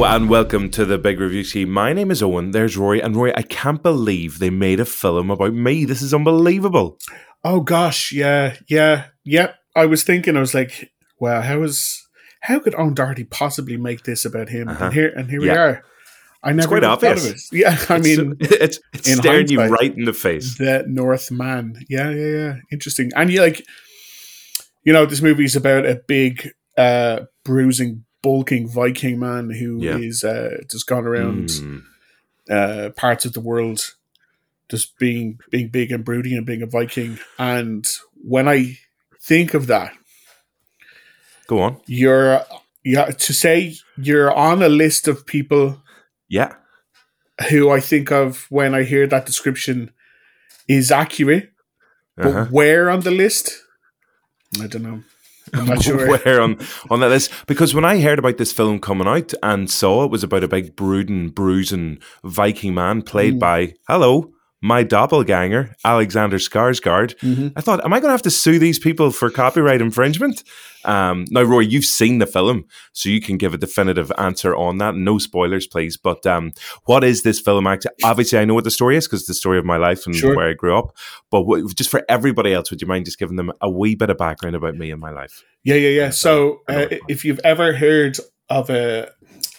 [0.00, 1.68] Hello and welcome to the Big Review Team.
[1.68, 2.52] My name is Owen.
[2.52, 3.02] There's Rory.
[3.02, 5.84] And Rory, I can't believe they made a film about me.
[5.84, 6.96] This is unbelievable.
[7.44, 9.52] Oh gosh, yeah, yeah, yeah.
[9.76, 10.90] I was thinking, I was like,
[11.20, 12.02] wow, how is
[12.40, 14.70] how could Owen Doherty possibly make this about him?
[14.70, 14.86] Uh-huh.
[14.86, 15.52] And here and here Yeah.
[15.52, 15.84] we are.
[16.42, 17.26] I never quite obvious.
[17.26, 17.40] of it.
[17.52, 20.56] Yeah, I It's- mean it's, it's staring you right in the face.
[20.56, 21.74] the Northman.
[21.90, 22.54] Yeah, yeah, yeah.
[22.72, 23.10] Interesting.
[23.16, 23.66] And you like
[24.82, 26.48] you know, this movie is about a big
[26.78, 30.30] uh bruising, bulking Viking man who is Yeah.
[30.30, 31.82] uh just gone around Mm.
[32.50, 33.94] uh, parts of the world
[34.70, 37.18] just being being big and broody and being a Viking.
[37.38, 37.84] And
[38.14, 38.78] when I
[39.20, 39.92] think of that,
[41.46, 41.80] Go on.
[41.86, 42.44] you're
[42.84, 45.82] yeah to say you're on a list of people
[46.28, 46.54] Yeah.
[47.50, 49.90] who I think of when I hear that description
[50.68, 51.50] is accurate,
[52.16, 52.44] but Uh-huh.
[52.50, 53.64] where on the list?
[54.60, 55.02] I don't know.
[55.54, 56.08] I'm not sure.
[56.18, 56.58] Where on
[56.90, 57.32] on that list?
[57.46, 60.48] Because when I heard about this film coming out and saw it was about a
[60.48, 63.40] big brooding, bruising Viking man played Mm.
[63.40, 67.52] by hello my doppelganger Alexander Skarsgård, Mhm.
[67.56, 70.42] I thought, am I going to have to sue these people for copyright infringement?
[70.84, 74.78] Um, now, Roy, you've seen the film, so you can give a definitive answer on
[74.78, 74.94] that.
[74.94, 75.96] No spoilers, please.
[75.98, 76.52] But um,
[76.84, 77.66] what is this film?
[77.66, 77.86] Act?
[78.02, 80.14] Obviously, I know what the story is because it's the story of my life and
[80.16, 80.34] Sure.
[80.34, 80.96] where I grew up.
[81.30, 84.08] But what, just for everybody else, would you mind just giving them a wee bit
[84.10, 85.42] of background about me and my life?
[85.64, 86.10] Yeah, yeah, yeah.
[86.10, 88.16] So, uh, if you've ever heard
[88.48, 89.10] of a,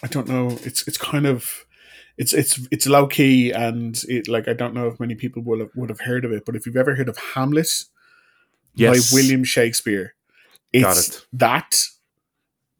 [0.02, 1.64] I don't know, it's it's kind of,
[2.18, 5.60] it's it's it's low key and it like I don't know if many people would
[5.60, 7.70] have would have heard of it, but if you've ever heard of Hamlet
[8.74, 10.14] Yes, by William Shakespeare,
[10.72, 11.26] it's it.
[11.32, 11.84] that,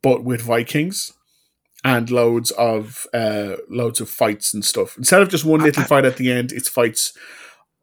[0.02, 1.12] but with Vikings
[1.84, 4.96] and loads of uh loads of fights and stuff.
[4.96, 7.16] Instead of just one little fight at the end, it's fights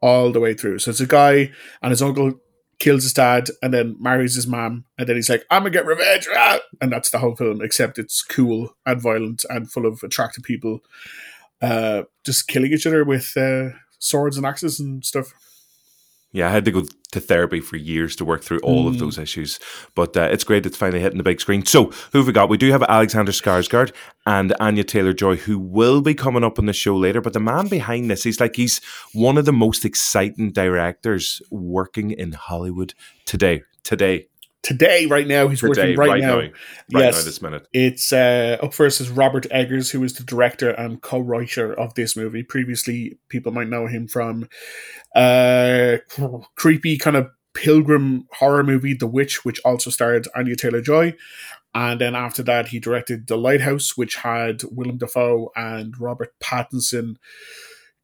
[0.00, 0.78] all the way through.
[0.78, 2.40] So it's a guy and his uncle
[2.80, 5.86] kills his dad and then marries his mom and then he's like i'm gonna get
[5.86, 6.58] revenge ah!
[6.80, 10.80] and that's the whole film except it's cool and violent and full of attractive people
[11.62, 15.32] uh just killing each other with uh swords and axes and stuff
[16.32, 16.82] Yeah, I had to go
[17.12, 19.00] to therapy for years to work through all of Mm.
[19.00, 19.58] those issues,
[19.96, 21.66] but uh, it's great it's finally hitting the big screen.
[21.66, 22.48] So, who have we got?
[22.48, 23.90] We do have Alexander Skarsgård
[24.26, 27.20] and Anya Taylor Joy, who will be coming up on the show later.
[27.20, 28.80] But the man behind this, he's like he's
[29.12, 32.94] one of the most exciting directors working in Hollywood
[33.26, 33.62] today.
[33.82, 34.28] Today,
[34.62, 36.52] today right now he's today, working right, right now, now, right
[36.90, 37.66] yes now, this minute.
[37.72, 42.16] It's uh, up first is Robert Eggers, who is the director and co-writer of this
[42.16, 42.42] movie.
[42.42, 44.48] Previously, people might know him from
[45.14, 45.98] uh,
[46.56, 51.14] creepy kind of pilgrim horror movie, The Witch, which also starred Anya Taylor Joy.
[51.74, 57.16] And then after that, he directed The Lighthouse, which had Willem Dafoe and Robert Pattinson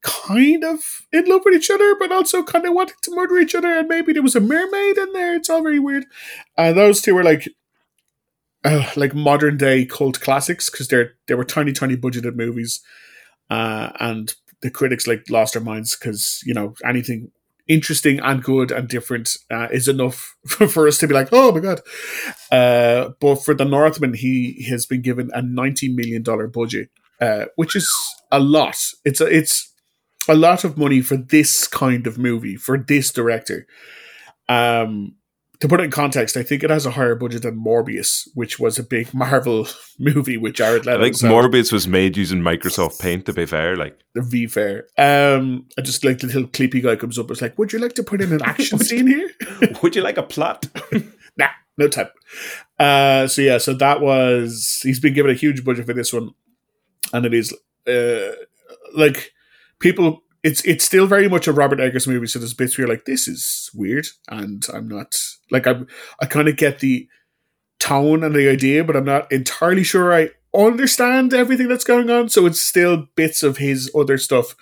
[0.02, 3.54] kind of in love with each other, but also kind of wanting to murder each
[3.54, 3.68] other.
[3.68, 5.34] And maybe there was a mermaid in there.
[5.34, 6.06] It's all very weird.
[6.56, 7.48] And those two were like
[8.66, 12.80] uh, like modern day cult classics because they're they were tiny tiny budgeted movies
[13.48, 17.30] uh and the critics like lost their minds because you know anything
[17.68, 21.60] interesting and good and different uh, is enough for us to be like oh my
[21.60, 21.80] god
[22.50, 26.88] uh but for the northman he has been given a 90 million dollar budget
[27.20, 27.92] uh which is
[28.32, 29.72] a lot it's a, it's
[30.28, 33.66] a lot of money for this kind of movie for this director
[34.48, 35.14] um
[35.60, 38.58] to put it in context, I think it has a higher budget than Morbius, which
[38.58, 39.66] was a big Marvel
[39.98, 41.02] movie with Jared I Leto.
[41.04, 43.24] think so Morbius was made using Microsoft Paint.
[43.24, 44.84] To be fair, like the V Fair.
[44.98, 47.30] Um, I just like the little creepy guy comes up.
[47.30, 49.30] It's like, would you like to put in an action scene here?
[49.82, 50.66] would you like a plot?
[51.38, 51.48] nah,
[51.78, 52.08] no time.
[52.78, 56.32] Uh, so yeah, so that was he's been given a huge budget for this one,
[57.14, 57.54] and it is
[57.88, 58.32] uh,
[58.94, 59.32] like
[59.80, 60.22] people.
[60.42, 62.26] It's it's still very much a Robert Eggers movie.
[62.26, 65.16] So there's bits where you're like, this is weird, and I'm not
[65.50, 65.86] like I'm.
[66.20, 67.08] I kind of get the
[67.78, 72.28] tone and the idea, but I'm not entirely sure I understand everything that's going on.
[72.28, 74.56] So it's still bits of his other stuff,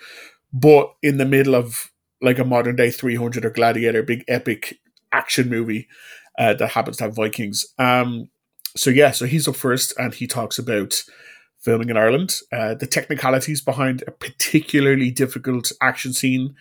[0.52, 1.90] but in the middle of
[2.20, 4.78] like a modern day 300 or Gladiator, big epic
[5.12, 5.86] action movie
[6.38, 7.66] uh, that happens to have Vikings.
[7.78, 8.30] Um,
[8.76, 11.04] so yeah, so he's up first, and he talks about
[11.64, 16.54] filming in Ireland, uh, the technicalities behind a particularly difficult action scene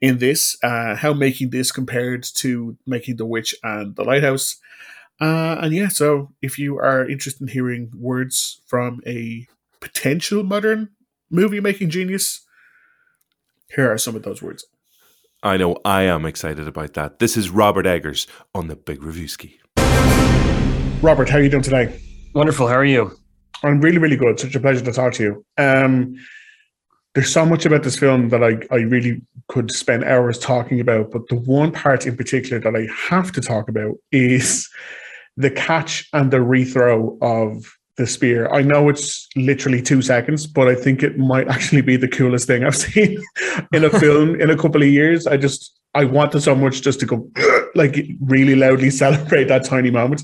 [0.00, 4.56] in this, uh, how making this compared to making The Witch and The Lighthouse.
[5.20, 9.46] Uh, and yeah, so if you are interested in hearing words from a
[9.80, 10.88] potential modern
[11.30, 12.40] movie making genius,
[13.74, 14.64] here are some of those words.
[15.42, 17.18] I know I am excited about that.
[17.18, 19.58] This is Robert Eggers on the Big Reviewski.
[21.02, 22.00] Robert, how are you doing today?
[22.34, 22.68] Wonderful.
[22.68, 23.18] How are you?
[23.62, 24.38] I'm really, really good.
[24.38, 25.44] Such a pleasure to talk to you.
[25.58, 26.16] Um,
[27.14, 31.10] there's so much about this film that I, I really could spend hours talking about,
[31.10, 34.68] but the one part in particular that I have to talk about is
[35.36, 37.64] the catch and the rethrow of
[37.96, 38.52] the spear.
[38.52, 42.46] I know it's literally two seconds, but I think it might actually be the coolest
[42.46, 43.22] thing I've seen
[43.72, 45.26] in a film in a couple of years.
[45.26, 47.30] I just I wanted so much just to go
[47.74, 50.22] like really loudly celebrate that tiny moment.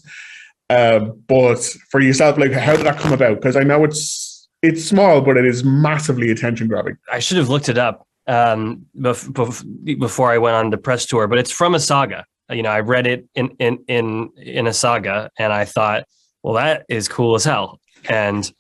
[0.73, 3.37] Uh, but for yourself, like how did that come about?
[3.37, 6.97] Because I know it's it's small, but it is massively attention grabbing.
[7.11, 11.27] I should have looked it up um, bef- before I went on the press tour,
[11.27, 12.25] but it's from a saga.
[12.51, 16.05] You know, I read it in in in in a saga, and I thought,
[16.43, 17.79] well, that is cool as hell,
[18.09, 18.51] and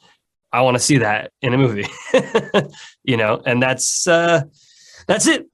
[0.53, 1.87] I want to see that in a movie.
[3.05, 4.43] you know, and that's uh,
[5.07, 5.47] that's it.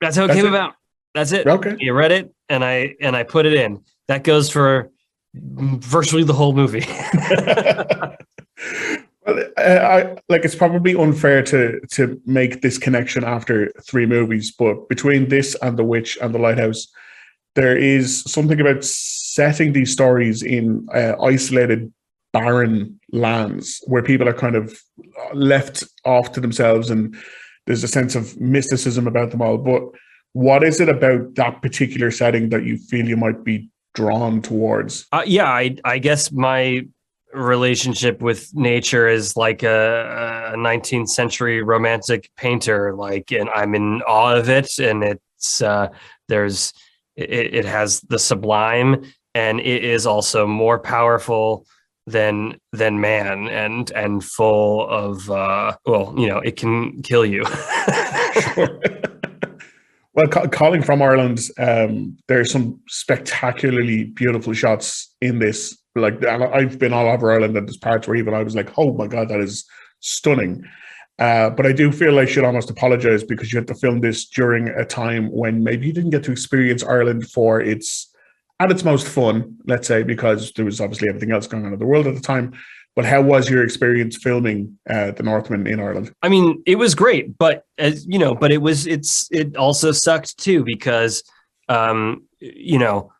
[0.00, 0.56] That's how it that's came it.
[0.56, 0.74] about.
[1.14, 1.46] That's it.
[1.46, 1.76] Okay.
[1.78, 3.84] You read it, and I and I put it in.
[4.08, 4.90] That goes for
[5.34, 6.84] virtually the whole movie.
[9.26, 14.88] well, I, like it's probably unfair to to make this connection after three movies, but
[14.88, 16.86] between this and The Witch and The Lighthouse,
[17.54, 21.92] there is something about setting these stories in uh, isolated,
[22.32, 24.78] barren lands where people are kind of
[25.34, 27.16] left off to themselves, and
[27.66, 29.58] there's a sense of mysticism about them all.
[29.58, 29.82] But
[30.32, 35.06] what is it about that particular setting that you feel you might be drawn towards?
[35.12, 36.86] Uh, yeah, I, I guess my
[37.32, 42.94] relationship with nature is like a, a, 19th century romantic painter.
[42.94, 45.88] Like, and I'm in awe of it, and it's uh,
[46.28, 46.72] there's
[47.16, 49.04] it, it has the sublime,
[49.34, 51.66] and it is also more powerful
[52.06, 57.44] than than man and and full of uh well you know it can kill you
[60.14, 65.78] Well, ca- calling from Ireland, um, there's some spectacularly beautiful shots in this.
[65.94, 68.92] Like, I've been all over Ireland, and there's parts where even I was like, "Oh
[68.94, 69.64] my god, that is
[70.00, 70.64] stunning."
[71.18, 74.26] Uh, but I do feel I should almost apologize because you had to film this
[74.26, 78.10] during a time when maybe you didn't get to experience Ireland for its
[78.60, 81.78] at its most fun, let's say, because there was obviously everything else going on in
[81.78, 82.52] the world at the time.
[82.94, 86.12] But how was your experience filming uh, the Northman in Ireland?
[86.22, 89.92] I mean, it was great, but as you know, but it was it's it also
[89.92, 91.22] sucked too because
[91.70, 93.10] um, you know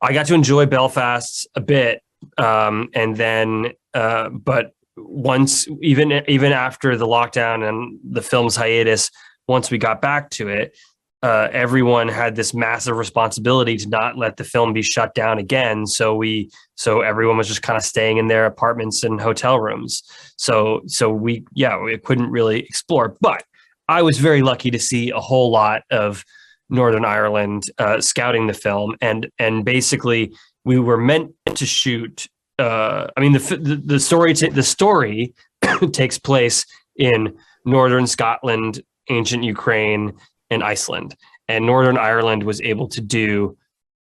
[0.00, 2.02] I got to enjoy Belfast a bit,
[2.38, 9.10] um, and then uh, but once even even after the lockdown and the film's hiatus,
[9.46, 10.76] once we got back to it,
[11.24, 15.86] uh, everyone had this massive responsibility to not let the film be shut down again.
[15.86, 20.02] So we, so everyone was just kind of staying in their apartments and hotel rooms.
[20.36, 23.16] So, so we, yeah, we couldn't really explore.
[23.22, 23.42] But
[23.88, 26.26] I was very lucky to see a whole lot of
[26.68, 30.34] Northern Ireland uh, scouting the film, and and basically
[30.64, 32.26] we were meant to shoot.
[32.58, 35.34] Uh, I mean, the the, the story t- the story
[35.92, 36.66] takes place
[36.96, 40.14] in northern Scotland, ancient Ukraine,
[40.50, 41.16] in Iceland.
[41.48, 43.56] And Northern Ireland was able to do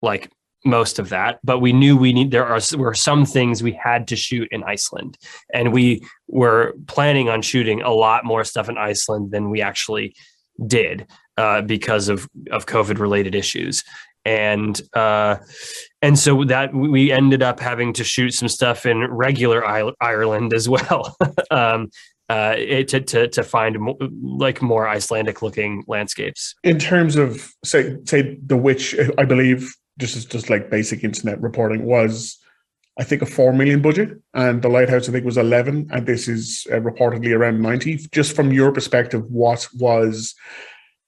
[0.03, 0.31] like
[0.65, 4.07] most of that, but we knew we need there are were some things we had
[4.09, 5.17] to shoot in Iceland,
[5.55, 10.15] and we were planning on shooting a lot more stuff in Iceland than we actually
[10.67, 11.07] did
[11.39, 13.83] uh, because of of COVID related issues,
[14.27, 15.37] and uh,
[16.03, 19.65] and so that we ended up having to shoot some stuff in regular
[20.01, 21.17] Ireland as well.
[21.51, 21.89] um,
[22.31, 22.55] uh,
[22.91, 26.55] to, to to find mo- like more Icelandic looking landscapes.
[26.63, 29.61] In terms of say say the witch, I believe
[29.99, 32.39] just as just like basic internet reporting was.
[32.99, 36.29] I think a four million budget, and the lighthouse I think was eleven, and this
[36.29, 37.97] is uh, reportedly around ninety.
[38.13, 40.35] Just from your perspective, what was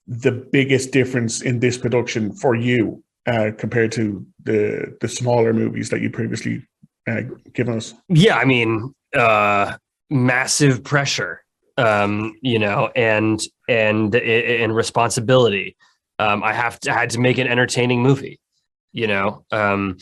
[0.07, 5.91] the biggest difference in this production for you uh, compared to the the smaller movies
[5.91, 6.67] that you previously
[7.11, 7.95] uh, given us?
[8.09, 9.76] Yeah, I mean, uh,
[10.12, 11.42] massive pressure
[11.78, 15.76] um, you know and and and responsibility.
[16.19, 18.38] Um, i have to I had to make an entertaining movie
[18.92, 19.45] you know?
[19.50, 19.97] Um,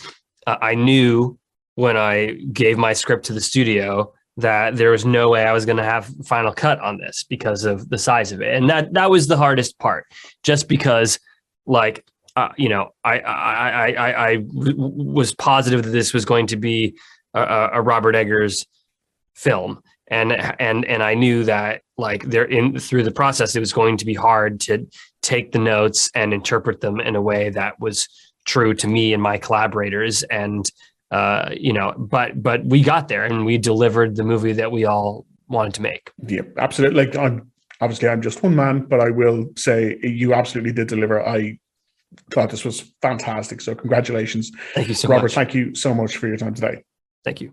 [0.47, 1.38] i knew
[1.76, 5.64] when i gave my script to the studio that there was no way i was
[5.64, 8.55] going to have final cut on this because of the size of it.
[8.55, 10.07] And that that was the hardest part
[10.43, 11.21] just because
[11.67, 12.05] like
[12.37, 16.57] uh, you know I, I i i i was positive that this was going to
[16.57, 16.97] be
[17.35, 18.67] a, a robert eggers
[19.35, 23.73] film and and and I knew that like there in through the process it was
[23.73, 24.87] going to be hard to
[25.23, 28.09] take the notes and interpret them in a way that was
[28.45, 30.23] true to me and my collaborators.
[30.25, 30.69] And
[31.11, 34.85] uh, you know but but we got there and we delivered the movie that we
[34.85, 36.11] all wanted to make.
[36.26, 37.07] Yeah absolutely.
[37.07, 37.50] Like I'm,
[37.81, 41.26] obviously i'm just one man but i will say you absolutely did deliver.
[41.26, 41.59] I
[42.33, 43.61] thought this was fantastic.
[43.61, 44.50] So congratulations.
[44.75, 45.35] Thank you so robert much.
[45.35, 46.85] thank you so much for your time today.
[47.25, 47.52] Thank you.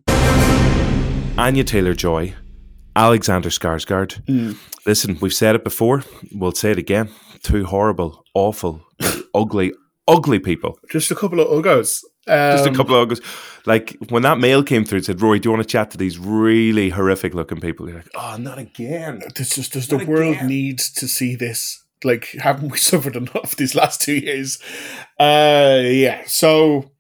[1.38, 2.36] Anya taylor joy
[2.98, 4.22] Alexander Skarsgård.
[4.26, 4.58] Mm.
[4.86, 6.04] Listen, we've said it before.
[6.34, 7.10] We'll say it again.
[7.44, 8.82] Two horrible, awful,
[9.34, 9.72] ugly,
[10.08, 10.80] ugly people.
[10.90, 12.02] Just a couple of uggos.
[12.28, 13.22] Just a Um, couple of August.
[13.66, 15.98] Like when that mail came through, it said, Rory, do you want to chat to
[15.98, 17.88] these really horrific looking people?
[17.88, 19.22] You're like, oh, not again.
[19.36, 20.48] This just does the world again.
[20.48, 21.84] needs to see this?
[22.04, 24.58] Like, haven't we suffered enough these last two years?
[25.20, 26.24] Uh, yeah.
[26.26, 26.92] So,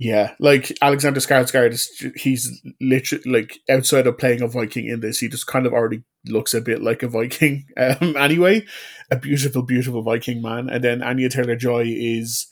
[0.00, 5.18] yeah, like Alexander Skarsgård is he's literally like outside of playing a Viking in this,
[5.18, 7.66] he just kind of already looks a bit like a Viking.
[7.76, 8.64] Um, anyway,
[9.10, 12.46] a beautiful, beautiful Viking man, and then Anya Taylor Joy is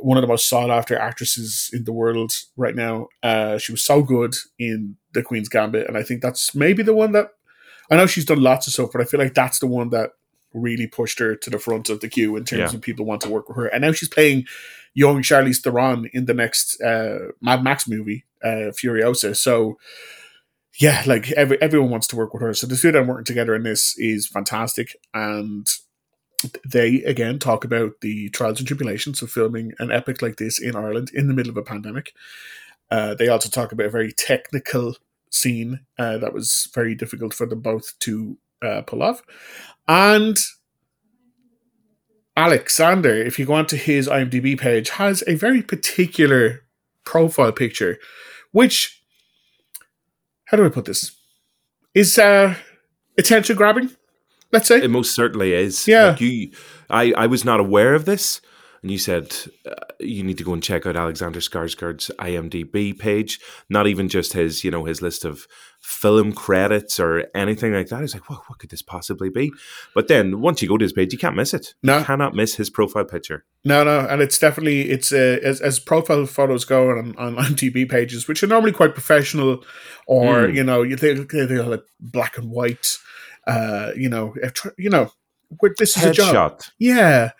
[0.00, 3.08] one of the most sought after actresses in the world right now.
[3.22, 6.94] Uh, she was so good in The Queen's Gambit, and I think that's maybe the
[6.94, 7.32] one that
[7.90, 10.12] I know she's done lots of stuff, but I feel like that's the one that
[10.56, 12.76] really pushed her to the front of the queue in terms Yeah.
[12.76, 13.66] of people want to work with her.
[13.66, 14.46] And now she's playing
[14.94, 19.36] young Charlize Theron in the next uh, Mad Max movie, uh, Furiosa.
[19.36, 19.78] So
[20.78, 22.52] yeah, like every, everyone wants to work with her.
[22.54, 24.96] So the two of them working together in this is fantastic.
[25.14, 25.68] And
[26.70, 30.76] they again talk about the trials and tribulations of filming an epic like this in
[30.76, 32.12] Ireland in the middle of a pandemic.
[32.90, 34.96] Uh, they also talk about a very technical
[35.30, 39.22] scene uh, that was very difficult for them both to uh, pull off.
[39.88, 40.38] And
[42.36, 46.64] Alexander, if you go onto his IMDb page, has a very particular
[47.04, 47.98] profile picture,
[48.52, 49.02] which,
[50.46, 51.16] how do I put this?
[51.94, 52.56] Is uh,
[53.16, 53.90] attention grabbing,
[54.52, 54.82] let's say.
[54.82, 55.88] It most certainly is.
[55.88, 56.08] Yeah.
[56.08, 56.50] Like you,
[56.90, 58.40] I, I was not aware of this.
[58.86, 59.34] And you said
[59.68, 64.32] uh, you need to go and check out Alexander Skarsgård's IMDb page, not even just
[64.34, 65.48] his, you know, his list of
[65.80, 68.00] film credits or anything like that.
[68.00, 69.50] Was like, well, what could this possibly be?
[69.92, 71.74] But then once you go to his page, you can't miss it.
[71.82, 71.98] No.
[71.98, 73.44] You cannot miss his profile picture.
[73.64, 77.90] No, no, and it's definitely it's uh, as as profile photos go on on IMDb
[77.90, 79.64] pages, which are normally quite professional,
[80.06, 80.54] or Mm.
[80.54, 82.98] you know you they're like black and white,
[83.48, 85.10] uh, you know, if you know,
[85.60, 86.70] where this is a job, Headshot.
[86.78, 87.30] yeah,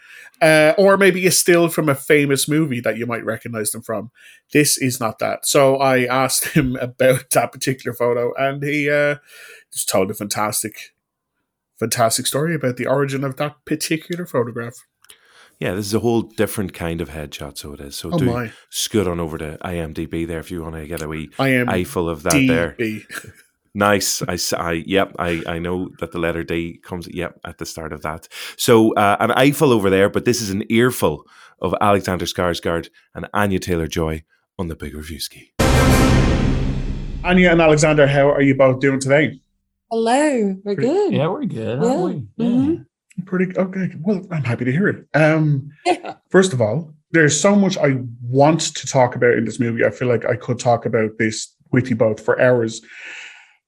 [0.41, 4.11] uh, or maybe a still from a famous movie that you might recognize them from.
[4.53, 5.47] This is not that.
[5.47, 9.17] So I asked him about that particular photo, and he uh,
[9.73, 10.95] just told a fantastic,
[11.79, 14.75] fantastic story about the origin of that particular photograph.
[15.59, 17.97] Yeah, this is a whole different kind of headshot, so it is.
[17.97, 18.53] So Oh do my!
[18.69, 21.71] scoot on over to IMDb there if you want to get a wee I am
[21.71, 22.77] eyeful of that there.
[23.77, 24.23] DB.
[24.29, 24.53] Nice.
[24.53, 25.15] I yep.
[25.19, 28.29] I, I know that the letter D comes, yep, at the start of that.
[28.57, 31.25] So uh, an eyeful over there, but this is an earful
[31.61, 34.25] of Alexander Skarsgård and Anya Taylor Joy
[34.59, 35.51] on the Big Reviewski.
[37.25, 39.41] Anya and Alexander, how are you both doing today?
[39.91, 41.13] Hello, we're good.
[41.13, 41.83] Yeah, we're good.
[41.83, 41.89] Yeah.
[41.89, 42.45] Aren't we?
[42.45, 42.87] Mhm.
[43.25, 43.93] Pretty okay.
[44.01, 45.07] Well, I'm happy to hear it.
[45.15, 46.15] Um, Yeah.
[46.31, 49.85] first of all, there's so much I want to talk about in this movie.
[49.85, 52.83] I feel like I could talk about this with you both for hours.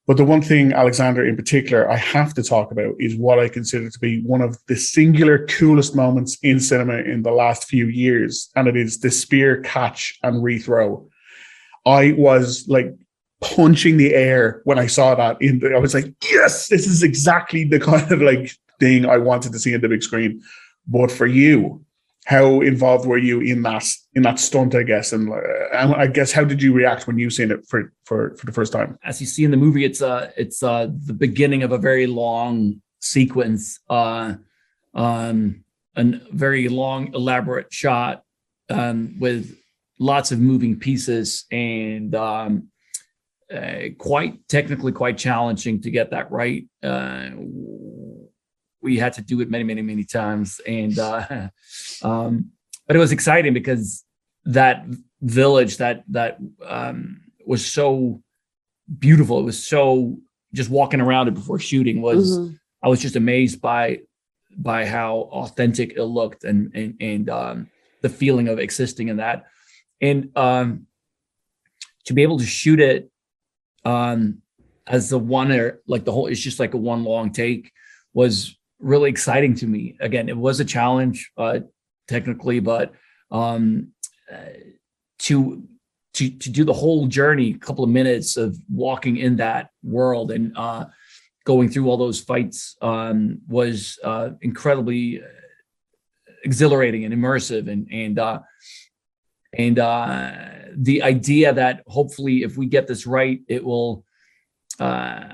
[0.08, 3.46] But the one thing, Alexander, in particular, I have to talk about is what I
[3.46, 7.88] consider to be one of the singular coolest moments in cinema in the last few
[7.88, 11.06] years, and it is the spear catch and rethrow.
[11.84, 12.96] I was like
[13.42, 15.42] punching the air when I saw that.
[15.42, 18.50] In the, I was like, yes, this is exactly the kind of like
[18.80, 20.40] thing I wanted to see in the big screen.
[20.86, 21.84] But for you,
[22.28, 24.74] how involved were you in that in that stunt?
[24.74, 25.40] I guess, and, uh,
[25.72, 28.52] and I guess how did you react when you seen it for for for the
[28.52, 28.98] first time?
[29.02, 32.06] as you see in the movie, it's uh it's uh the beginning of a very
[32.06, 34.34] long sequence, uh,
[34.94, 35.64] um,
[35.96, 38.22] a very long, elaborate shot,
[38.68, 39.56] um, with
[39.98, 42.68] lots of moving pieces and um,
[43.50, 46.66] uh, quite technically quite challenging to get that right.
[46.82, 47.30] Uh,
[48.80, 51.48] we had to do it many, many, many times, and uh,
[52.02, 52.50] um,
[52.86, 54.04] but it was exciting because
[54.44, 54.84] that
[55.20, 58.22] village that that um, was so
[58.98, 59.38] beautiful.
[59.38, 60.18] It was so
[60.52, 62.58] just walking around it before shooting was Mhm.
[62.82, 64.00] I was just amazed by
[64.56, 67.70] by how authentic it looked and and and um,
[68.02, 69.44] the feeling of existing in that,
[70.00, 70.86] and um,
[72.04, 73.10] to be able to shoot it
[73.84, 74.40] um,
[74.86, 77.72] as the one or like the whole it's just like a one long take
[78.14, 79.96] was really exciting to me.
[80.00, 81.60] Again, it was a challenge uh,
[82.06, 82.92] technically, but
[83.30, 83.88] um,
[84.32, 84.36] uh,
[85.20, 85.64] to
[86.14, 90.30] to to do the whole journey, a couple of minutes of walking in that world
[90.30, 90.86] and uh,
[91.44, 95.26] going through all those fights um, was uh, incredibly uh,
[96.44, 98.40] exhilarating and immersive, and and uh,
[99.54, 100.32] and uh,
[100.76, 104.04] the idea that hopefully, if we get this right, it will
[104.78, 105.24] uh,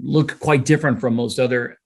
[0.00, 1.79] look quite different from most other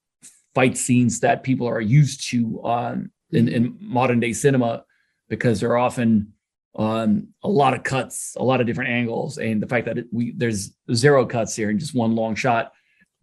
[0.55, 4.83] fight scenes that people are used to um, in, in modern day cinema,
[5.29, 6.33] because they're often
[6.77, 10.07] um, a lot of cuts, a lot of different angles, and the fact that it,
[10.11, 12.71] we there's zero cuts here and just one long shot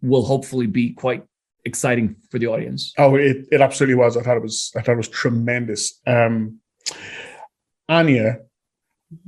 [0.01, 1.23] will hopefully be quite
[1.65, 2.93] exciting for the audience.
[2.97, 4.17] Oh, it, it absolutely was.
[4.17, 5.99] I thought it was I thought it was tremendous.
[6.05, 6.59] Um,
[7.89, 8.39] Anya,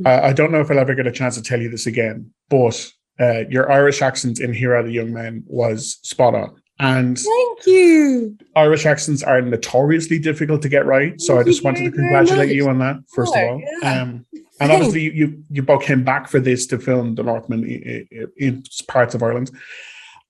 [0.06, 2.32] I, I don't know if I'll ever get a chance to tell you this again,
[2.50, 6.62] but uh, your Irish accent in Here Are the Young Men was spot on.
[6.80, 8.38] And Thank you.
[8.56, 11.20] Irish accents are notoriously difficult to get right.
[11.22, 12.56] So I Thank you just wanted to congratulate much.
[12.56, 13.62] you on that, first of all.
[13.82, 14.02] yeah.
[14.02, 14.26] Um,
[14.60, 18.32] and obviously, you, you you both came back for this to film The Northman in,
[18.38, 19.52] in parts of Ireland.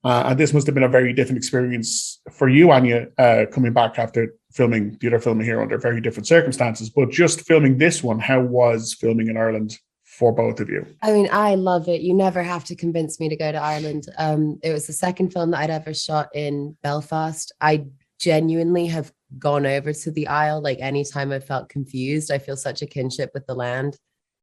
[0.04, 3.74] Uh, and this must have been a very different experience for you, Anya, uh, coming
[3.74, 6.92] back after filming the other film here under very different circumstances.
[6.92, 9.80] But just filming this one, how was filming in Ireland
[10.18, 10.86] for both of you?
[11.02, 12.02] I mean, I love it.
[12.02, 14.06] You never have to convince me to go to Ireland.
[14.18, 17.52] Um, it was the second film that I'd ever shot in Belfast.
[17.60, 17.86] I
[18.20, 20.62] genuinely have gone over to the Isle.
[20.62, 23.98] Like anytime I felt confused, I feel such a kinship with the land.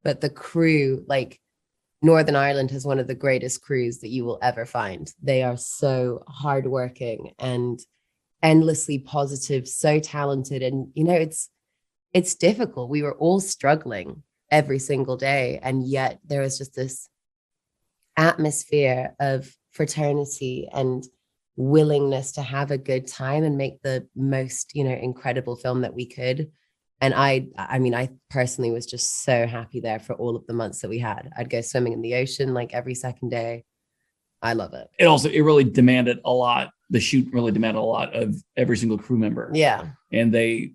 [0.04, 1.40] But the crew, like
[2.02, 5.10] Northern Ireland, has one of the greatest crews that you will ever find.
[5.22, 7.80] They are so hardworking and
[8.42, 11.48] endlessly positive, so talented, and you know it's
[12.12, 12.90] it's difficult.
[12.90, 15.58] We were all struggling every single day.
[15.62, 17.08] And yet there was just this
[18.16, 21.02] atmosphere of fraternity and
[21.56, 25.94] willingness to have a good time and make the most, you know, incredible film that
[25.94, 26.52] we could.
[27.00, 30.52] And I, I mean, I personally was just so happy there for all of the
[30.52, 31.30] months that we had.
[31.36, 33.64] I'd go swimming in the ocean like every second day.
[34.40, 34.88] I love it.
[34.98, 36.70] It also it really demanded a lot.
[36.90, 39.50] The shoot really demanded a lot of every single crew member.
[39.54, 39.86] Yeah.
[40.12, 40.74] and they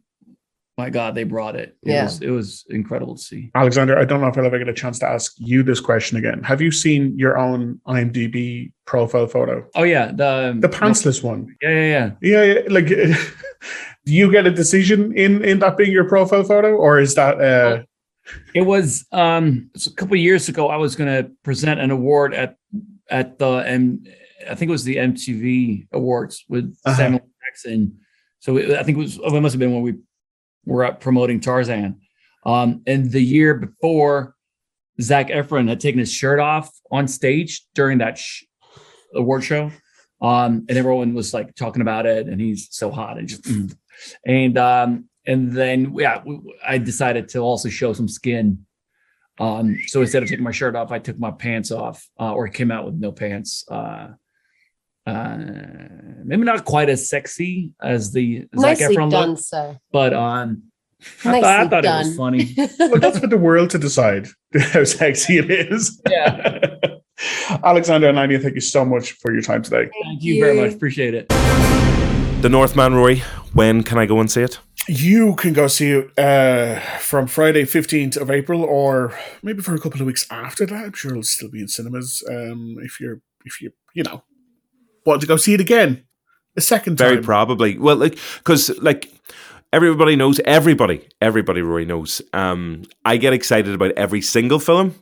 [0.77, 2.03] my god they brought it it Yeah.
[2.03, 4.73] was it was incredible to see Alexander, I don't know if I'll ever get a
[4.73, 6.43] chance to ask you this question again.
[6.43, 9.65] Have you seen your own IMDb profile photo?
[9.75, 11.55] oh yeah the The pantsless one.
[11.61, 12.87] yeah yeah yeah Yeah, yeah like
[14.05, 17.41] do you get a decision in in that being your profile photo, or is that
[17.41, 17.83] uh
[18.53, 22.33] it was um a couple of years ago i was going to present an award
[22.33, 22.57] at
[23.09, 24.03] at the M,
[24.51, 26.97] i think it was the mtv awards with Uh-huh.
[26.97, 27.97] samuel jackson
[28.39, 29.93] so it, i think it was oh, it must have been when we
[30.67, 31.99] were up promoting tarzan.
[32.45, 34.35] Um and the year before
[35.01, 38.43] zac efron had taken his shirt off on stage during that sh-
[39.15, 39.71] award show.
[40.21, 43.75] Um and everyone was like talking about it and he's so hot and just mm.
[44.25, 46.23] and um and then yeah
[46.65, 48.65] i decided to also show some skin.
[49.39, 52.47] Um so instead of taking my shirt off i took my pants off uh, or
[52.47, 54.09] came out with no pants uh
[55.07, 55.37] uh
[56.23, 59.79] maybe not quite as sexy as the Zac Nicely Efron done, look, sir.
[59.91, 60.63] but um
[61.23, 62.55] I Nicely thought, I thought it was funny.
[62.79, 64.27] well, that's for the world to decide
[64.73, 66.01] how sexy it is.
[66.09, 66.75] Yeah.
[67.63, 69.89] Alexander and Anya, thank you so much for your time today.
[70.03, 70.73] Thank you very much.
[70.73, 71.29] Appreciate it.
[72.41, 73.23] The Northman, Rory.
[73.53, 74.59] When can I go and see it?
[74.87, 79.79] You can go see it uh, from Friday, 15th of April, or maybe for a
[79.79, 80.85] couple of weeks after that.
[80.85, 82.23] I'm sure it'll still be in cinemas.
[82.29, 84.23] Um, if you're, if you, you know,
[85.07, 86.03] want to go see it again
[86.55, 87.07] a second time.
[87.09, 87.77] Very probably.
[87.77, 89.09] Well, like because like
[89.71, 92.21] everybody knows, everybody, everybody Rory knows.
[92.33, 94.95] Um, I get excited about every single film.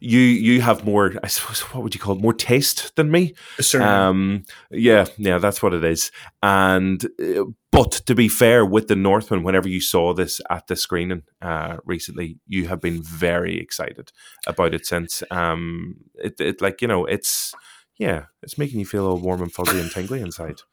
[0.00, 2.20] You you have more, I suppose, what would you call it?
[2.20, 3.34] More taste than me.
[3.60, 3.94] Certainly.
[3.94, 6.10] Um, yeah, yeah, that's what it is.
[6.42, 10.76] And uh, but to be fair, with the Northman, whenever you saw this at the
[10.76, 14.12] screening uh, recently, you have been very excited
[14.46, 15.22] about it since.
[15.30, 17.54] Um, it, it like you know, it's
[17.96, 20.60] yeah, it's making you feel all warm and fuzzy and tingly inside.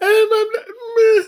[0.00, 1.22] Um, um, uh,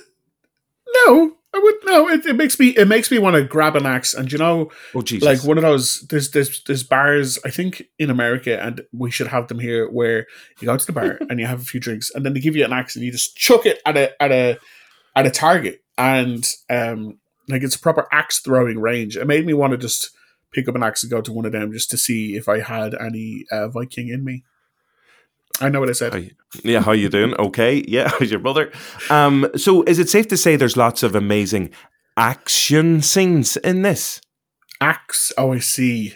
[1.07, 2.09] no, I would no.
[2.09, 4.70] It, it makes me it makes me want to grab an axe, and you know,
[4.94, 5.27] Oh Jesus!
[5.27, 6.01] like one of those.
[6.09, 10.27] There's there's there's bars I think in America, and we should have them here, where
[10.61, 12.57] you go to the bar and you have a few drinks, and then they give
[12.57, 14.59] you an axe, and you just chuck it at a at a
[15.14, 17.18] at a target, and um,
[17.49, 19.16] like it's a proper axe throwing range.
[19.16, 20.11] It made me want to just
[20.53, 22.61] pick up an axe and go to one of them just to see if I
[22.61, 24.44] had any uh, Viking in me.
[25.61, 26.12] I know what I said.
[26.12, 26.31] How you-
[26.62, 27.35] yeah, how you doing?
[27.38, 28.71] Okay, yeah, how's your brother?
[29.11, 31.71] Um, so is it safe to say there's lots of amazing
[32.17, 34.21] action scenes in this?
[34.81, 35.33] Axe.
[35.38, 36.14] Oh, I see.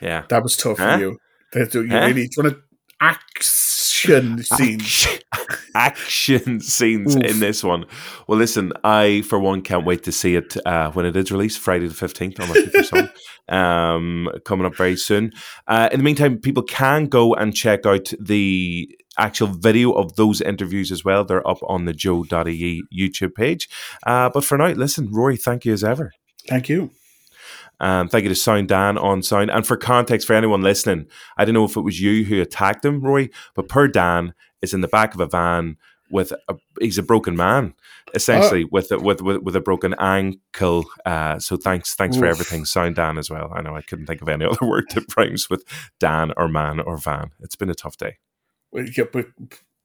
[0.00, 0.96] Yeah, That was tough Huh?
[0.96, 1.18] for you.
[1.54, 2.06] You Huh?
[2.06, 2.62] really want to
[4.04, 5.06] action scenes.
[5.32, 7.22] action, action scenes Oof.
[7.22, 7.84] in this one.
[8.26, 11.58] Well, listen, I for one can't wait to see it uh, when it is released,
[11.58, 12.40] Friday the fifteenth.
[12.40, 13.10] I'm for some
[13.48, 15.32] um, coming up very soon.
[15.66, 20.40] Uh, in the meantime, people can go and check out the actual video of those
[20.40, 21.24] interviews as well.
[21.24, 23.68] They're up on the Joe.ie YouTube page.
[24.06, 26.12] Uh, but for now, listen, Rory, thank you as ever.
[26.48, 26.90] Thank you.
[27.80, 29.50] Um, thank you to Sound Dan on Sound.
[29.50, 32.84] And for context, for anyone listening, I don't know if it was you who attacked
[32.84, 35.76] him, Roy, but Per Dan is in the back of a van
[36.10, 37.74] with a he's a broken man,
[38.14, 40.84] essentially with, a, with with with a broken ankle.
[41.06, 43.52] Uh, so thanks thanks for everything, Sound Dan as well.
[43.54, 45.64] I know I couldn't think of any other word that rhymes with
[45.98, 47.30] Dan or man or van.
[47.40, 48.18] It's been a tough day.
[48.72, 49.26] Well, yeah, but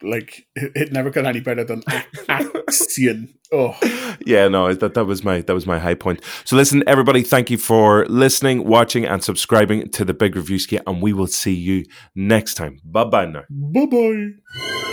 [0.01, 3.33] like it, never got any better than Axion.
[3.51, 3.77] Oh,
[4.25, 6.21] yeah, no, that that was my that was my high point.
[6.43, 11.01] So listen, everybody, thank you for listening, watching, and subscribing to the Big Reviewski, and
[11.01, 12.79] we will see you next time.
[12.83, 13.43] Bye bye now.
[13.49, 14.84] bye bye.